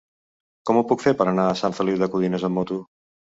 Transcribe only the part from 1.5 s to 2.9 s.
Sant Feliu de Codines amb moto?